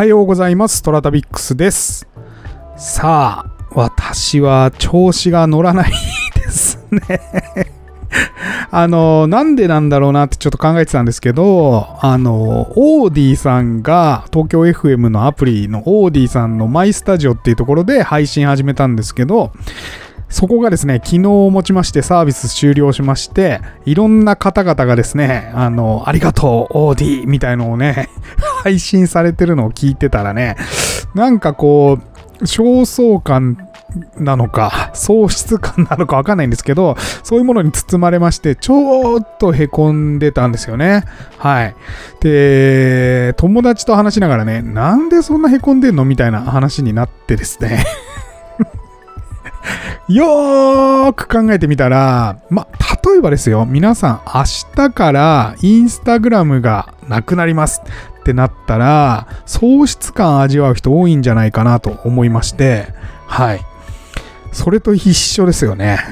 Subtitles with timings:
[0.00, 0.82] はようございます。
[0.82, 2.08] トラタビックスです。
[2.78, 5.92] さあ、私は調子が乗らない
[6.34, 7.20] ですね。
[8.72, 19.52] あの、なんでなんだろうなってちょっと考えてたんですけど、あの、オーディさんが東京 FM のアプリのオーディさんのマイスタジオっていうところで配信始めたんですけど、
[20.30, 28.08] そこがですね、昨日をもちましてサービス終了しまして、いろんな方々がですね、あの、ありがとう、オーディみたいのをね、
[28.62, 30.56] 配信されてるのを聞いてたらね、
[31.14, 31.98] なんかこ
[32.40, 33.58] う、焦燥感
[34.16, 41.04] なのか、喪失感なのかわかんないんですけど、そういうものに包まれまして、ちょっとへこんでたんですよね。
[41.38, 41.74] はい。
[42.20, 47.84] で、友達と話しながらね、なんでそんなへこんでんのみたいな話になってですね。
[50.10, 52.66] よーく考えてみたら、ま、
[53.04, 54.42] 例えばですよ、皆さん明
[54.74, 57.80] 日からインスタグラムがなくなります
[58.18, 62.88] ってなったら、喪失感味わう人多いんじゃないかなと思いまして、
[63.28, 63.60] はい。
[64.50, 66.00] それと一緒ですよね。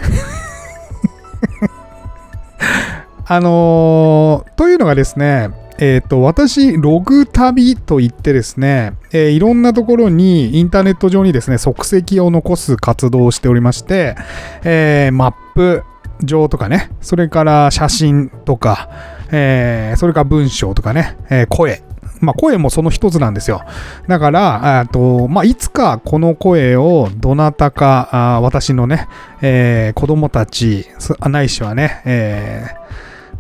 [3.27, 14.17] あのーというのがですね、えっ、と、私、ログ旅といってですね、えーいろんなところに、インターネット上にですね、足跡を残す活動をしておりまして、
[14.65, 15.85] えーマップ
[16.21, 18.89] 上とかね、それから写真とか、
[19.31, 21.83] えそれから文章とかね、え声。
[22.21, 23.63] まあ、声もその一つなんですよ。
[24.09, 29.07] だから、あとまあ、いつかこの声をどなたか、あ私のね、
[29.43, 30.87] えー子供たち、
[31.21, 32.88] ないしはね、えー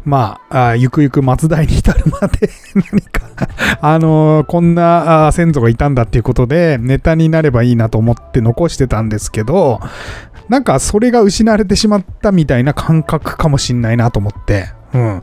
[0.04, 3.28] まあ、あゆくゆく松代に至るまで 何か、
[3.80, 9.80] あのーこんな先祖がいたんだっていうことで、ネタになればいいなと思って残してたんですけど、
[10.48, 14.70] なんかそれが失われてしまったみたいな感覚かもしんないなと思って。
[14.94, 15.22] うん。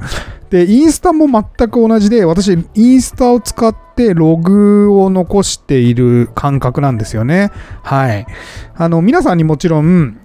[0.51, 7.51] で、インスタも全く同じで、私、インスタを使ってログを残している感覚なんですよね。
[7.81, 8.27] はい。
[8.75, 10.19] あの、皆さんにもちろん、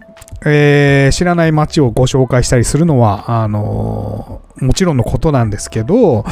[0.45, 6.25] えー知らない街をご紹介したりするのは、あのーもちろんのことなんですけど、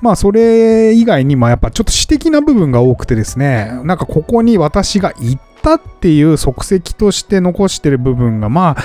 [0.00, 8.82] まあ、それ以外にもやっぱちょっと私的な部分が多くてですね、なんかここに私が行ったっていう足跡として残してる部分が、まあ、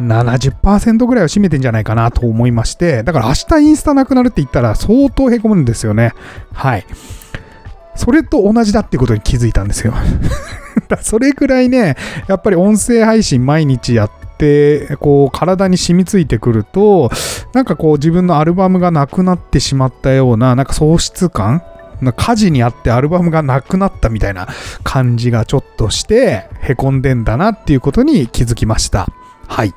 [0.00, 6.12] 70%ぐらいを占めてんじゃないかなと思いまして、だから明日インスタなくなるって言ったら相当へこむんですよね。
[6.52, 6.86] はい。
[7.94, 9.94] それと同じだってことに気づいたんですよ。
[11.02, 14.21] それくらいね、やっぱり音声配信毎日やって、
[15.00, 17.10] こう体に染みついてくると、
[17.52, 21.62] なんかこう自分のアルバムがなくなってしまったような、なんか喪失感
[22.16, 24.48] 火事にあってアルバムがなくなったみたいな
[24.82, 29.06] 感じがちょっとして、へこんでんだなっていうことに気づきました。
[29.46, 29.72] はい。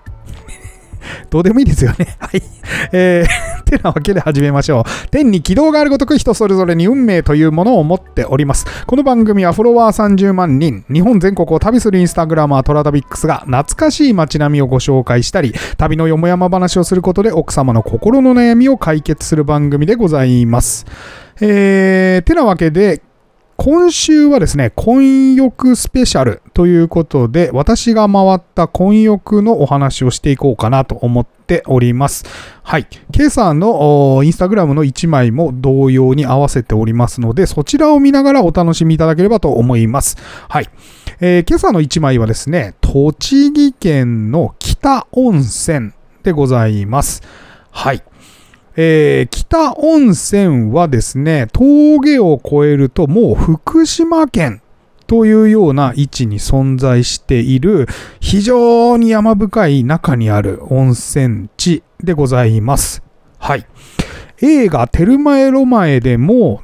[1.29, 2.15] どうでもいいですよね。
[2.19, 2.41] はい。
[2.91, 5.09] えー、てなわけで始めましょう。
[5.09, 8.65] 天に軌道があるごとく人それぞれに運命というものを持っております。
[8.85, 20.85] この番組はフォロワー30万人、日本全国を旅するインスタグラマートラダビックスが懐かしい街並みをご紹介したり、旅のよもやま話をすることで奥様の心の悩みを解決する番組でございます。
[21.41, 23.01] えー、てなわけで、
[23.57, 32.25] 今週はですね、婚浴スペシャルということで、私が回った婚浴のお話をしていこうかなと思っております。
[32.63, 32.87] はい。
[33.15, 40.17] 今朝のインスタグラムの1枚も同様に合わせておりますので、そちらを見ながらお楽しみいただければと思います。
[40.49, 40.69] はい。
[41.21, 45.93] えー今朝の1枚はですね、栃木県の北温泉
[46.23, 47.23] でございます。
[47.71, 48.03] はい。
[48.75, 54.61] えー北温泉はですね、峠を越えるともう福島県
[55.07, 57.87] というような位置に存在している
[58.19, 63.01] 非常に山深い中にある温泉地でございます。
[63.37, 63.65] はい。
[64.41, 66.61] 映画テルマエロマエでも、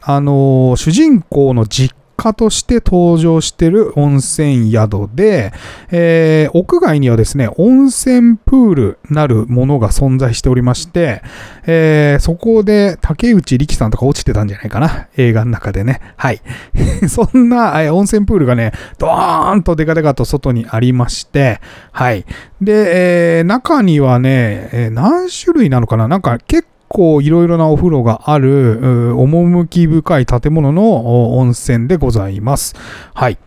[0.00, 5.52] あのー主人公の実家として登場してる温泉宿で、
[5.90, 11.22] えー屋外にはですね、温泉プールなるものが存在しておりまして、
[11.66, 16.00] えーそこで竹内力さんとか落ちてたんじゃないかな、映画の中でね。
[16.16, 16.40] はい。
[17.08, 21.60] そんな、えー温泉プールがね、ドーンとデカデカと外にありまして、
[21.90, 22.24] はい。
[22.60, 26.06] で、えー中にはね、え何種類なのかな？
[26.06, 32.74] なんか結構いろいろなお風呂がある、趣深い建物の温泉でございます。
[33.14, 33.38] はい。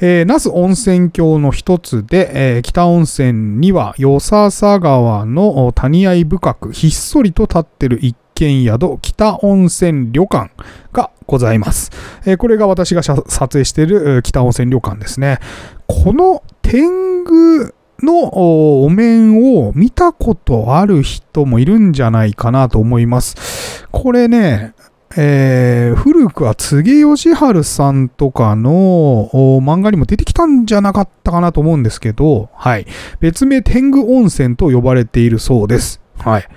[0.00, 10.50] えー、那須温泉郷の一つで、えー北温泉には、与笹川の谷合深く、ひっそりと立ってる一軒宿、北温泉旅館
[10.92, 11.90] がございます。
[12.24, 15.38] えーこれが私が撮影している北温泉旅館ですね。
[15.86, 17.74] この天狗
[18.22, 23.86] のお面を見たことある人もいるんじゃないかなと思います。
[23.90, 24.74] これね、
[25.16, 32.86] えー、古くは柘義治さんとかの漫画にも出てきたんじゃなかったかなと思うんですけど、はい。
[33.20, 36.00] 別名天狗温泉と呼ばれているそうです。
[36.18, 36.48] はい。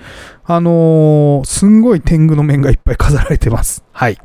[0.43, 3.83] あのー、すんごい天狗の面がいっぱい飾られてます。
[3.91, 4.17] はい。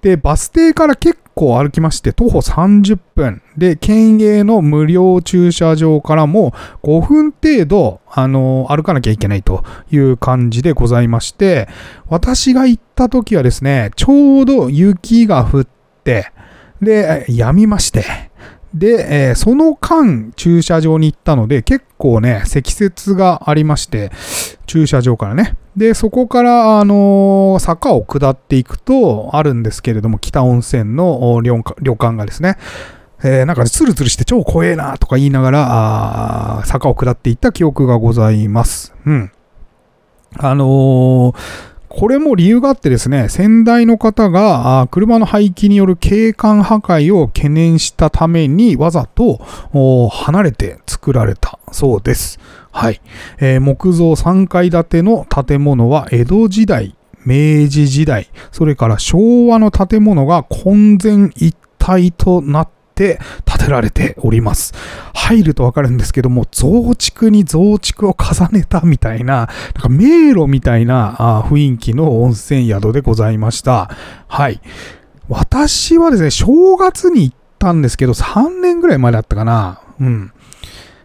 [0.00, 3.42] で、バス停から結構歩きまして、徒歩30分。
[3.56, 6.52] で、県営の無料駐車場からも
[6.82, 11.68] 5分程度、あの、歩かなきゃいけないという感じでございまして、
[12.08, 15.66] 私が行った時はですね、ちょうど雪が降っ
[16.04, 16.32] て、
[16.80, 18.04] で、止みまして、
[18.74, 24.10] で、えー、その間、駐車場に行ったので、結構ね、積雪がありまして、
[24.66, 25.56] 駐車場からね。
[25.76, 32.58] で、そこから、あの、坂を下っていくと、あるんですけれども、北温泉の旅館がですね、
[33.24, 35.66] えー、なんかツルツルして超怖えなとか言いながら、
[36.60, 38.94] あ坂を下っていった記憶がございます。
[39.06, 39.32] うん。
[40.38, 49.36] あのーこれも理由があってですね、先代の方が車の排気による景観破壊を懸念したためにわざと
[50.08, 52.40] 離れて作られたそうです。
[52.72, 53.02] はい。
[53.38, 56.96] えー、木造3階建ての建物は江戸時代、
[57.26, 64.74] 明治時代、それから昭和の建物が混然一体となってて建てられております。
[65.14, 69.46] 入るとわかるんですけども、増築に増築を重ねたみたいな、なん
[69.82, 73.90] か迷路みたいな雰囲気の温泉宿でございました。
[74.28, 74.60] はい。
[75.28, 79.80] 私はですね、正月に行ったんですけど、3年ぐらい前だったかな。
[80.00, 80.32] うん。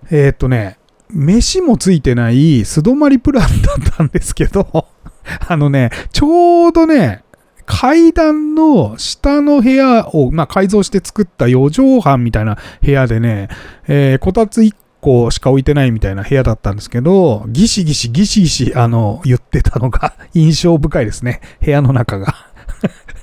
[0.10, 0.78] えー、っとね、
[1.10, 4.88] 飯もついてない素泊まりプランだったんですけど、
[5.48, 7.24] あのね、ちょうどね、
[7.68, 13.50] 階段の下の部屋を、まあ、改造して作った4畳半みたいな部屋でね、
[13.88, 21.42] えー、こたつ1個しか置いてないみたいな部屋だったんですけど、ギシギシギシギシ、あの、言ってたのが印象深いですね。
[21.62, 22.48] 部屋の中が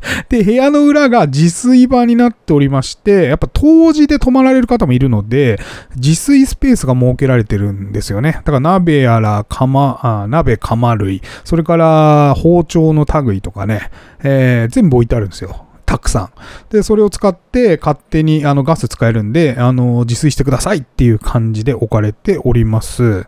[0.29, 5.59] で、部屋の裏が自炊場になっておりまして、やっぱ当時で泊まられる方もいるので、
[5.97, 8.33] 自炊スペースが設けられてるんですよね。
[8.33, 13.91] だから鍋やら釜、あ鍋釜類、それから包丁の類とかね、
[14.23, 15.67] えー、全部置いてあるんですよ。
[15.87, 16.31] たくさん。
[16.71, 23.27] で、それを使って勝手にあのガス使えるんで、あの、自炊してくださいっていう感じで置かれております。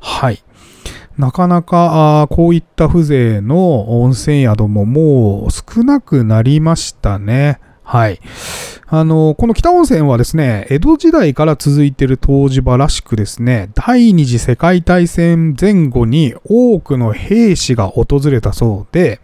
[0.00, 0.42] はい。
[1.18, 7.60] なかなかあこういった風情の温泉宿ももう少なくなりましたね。
[7.82, 8.20] はい。
[8.86, 19.20] あの、この北温泉はですね、江戸時代から続いている湯治場らしくですね、第二次世界大戦前後に多くの兵士が訪れたそうで、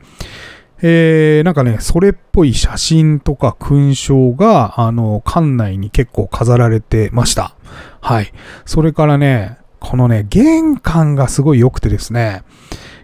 [0.80, 7.54] えー、なんかね、それっぽい写真とか勲章が、あの、館内に結構飾られてました。
[8.00, 8.32] はい。
[8.64, 12.42] それからね、このね、玄関がすごい良くてですね、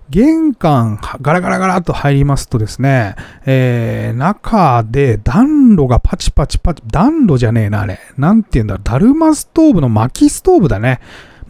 [0.08, 8.00] 玄関ガラガラガラっと入りますとですね、えー、中で暖炉がパチパチパチ、暖炉じゃねえな、あれ。
[8.16, 11.00] なんて言うんだだるまストーブの薪ストーブだね。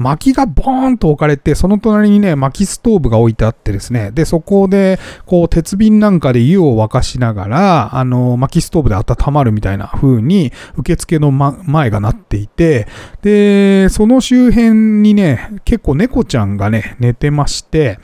[0.00, 12.88] 薪がボーンと置かれて、その隣にね、薪ストーブが置いてあってですね、で、そこで、こう、鉄瓶なんかで湯を沸かしながら、あの、薪ストーブで温まるみたいな風に、受付の、ま、前がなっていて、
[13.20, 17.98] で、その周辺にね、結構猫ちゃんがね、寝てまして、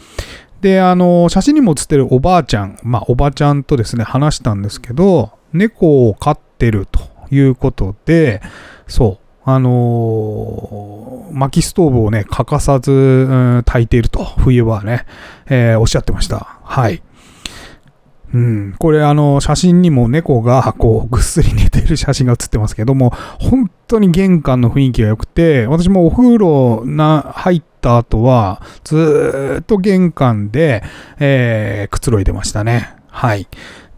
[0.60, 7.00] で、あの、写真にも写ってるおばあちゃん、まあ、おばちゃんとですね、話したんですけど、猫を飼ってると
[7.30, 8.42] いうことで、
[8.86, 15.06] そう、あのー、薪ストーブをね、欠かさず、うん、炊いていると、冬はね、
[15.46, 16.58] えー、おっしゃってました。
[16.64, 17.00] はい。
[18.34, 30.82] うん、これあの写真にも猫がこうぐっすり寝てる写真が写ってますけども本当に玄関の雰囲気が良くて私もお風呂な入った後はずっと玄関で、
[31.20, 33.46] えー、くつろいでましたねはい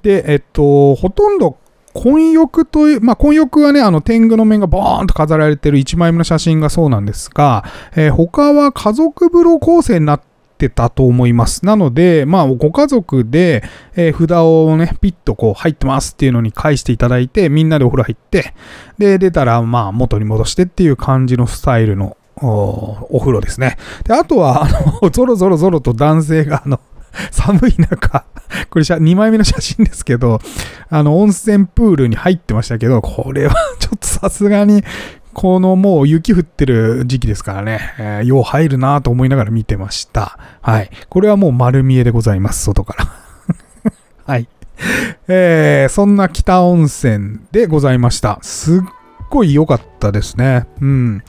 [0.03, 1.57] でえっとほとんど
[1.99, 7.65] 混浴という、まあ、混浴はね、あの、天狗の面がボーンと飾られてる1枚目の写真がそうなんですが、
[7.97, 10.23] えー、他は家族風呂構成になっ
[10.59, 11.67] てたと思います。
[11.67, 13.65] なので、まあ、ご家族で、
[13.97, 18.55] えー、札をね、ピッとこう入ってますっていうのに返していただいて、みんなでお風呂入って、
[18.99, 23.77] で、出たら、まあ、元に戻してっていう感じのスタイルのお風呂ですね。
[24.05, 24.69] で、あとは、あ
[25.03, 26.81] の、 ゾロゾロゾロと男性が、あの、
[27.31, 28.25] 寒い中、
[28.71, 30.41] これ2枚目の写真ですけど、
[30.91, 34.85] あの、温泉プールに入ってましたけど、これはちょっとさすがに、
[35.35, 40.39] このもう雪降ってる時期ですからね、えー、よう入るなと思いながら見てました。
[40.63, 40.91] はい。
[41.09, 43.93] これはもう丸見えでございます、外から。
[44.27, 44.49] はい。
[45.29, 48.39] えー、そんな北温泉でございました。
[48.43, 48.81] すっ
[49.31, 50.67] ごい良かったですね。
[50.81, 51.23] うん。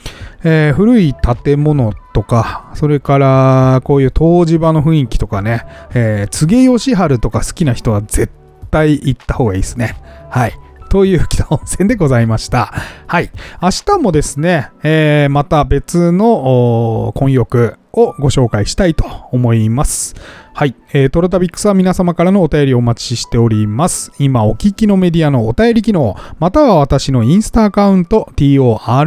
[0.44, 8.32] えー、古い建物とか、それからこういう湯治場の雰囲気とかね、えー、柘義治とか好きな人は絶
[8.72, 9.96] 対行った方がいいですね。
[10.30, 10.54] はい。
[10.90, 12.74] という北温泉でございました。
[13.08, 13.32] はい。
[13.62, 20.16] 明日もですね、えー、また別の混浴をご紹介したいと思います。
[20.54, 20.76] はい。
[20.94, 24.12] えー、トロタビックスは皆様からのお便りをお待ちしております。
[24.20, 29.06] 今お聞きのメディアのお便り機能、または私のインスタアカウント、TORATABIX、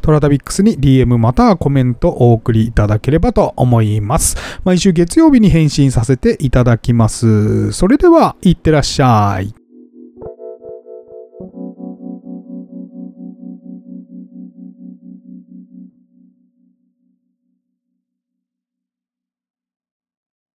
[0.00, 4.36] トラタビックスに DM またはコメントお送りいただければと思います。
[4.64, 7.72] 毎週月曜日に返信させていただきます。
[7.72, 9.63] それでは、いってらっしゃい。